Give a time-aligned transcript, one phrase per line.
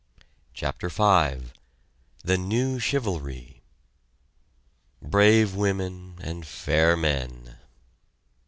[0.55, 1.51] CHAPTER V
[2.23, 3.61] THE NEW CHIVALRY
[4.99, 7.57] Brave women and fair men!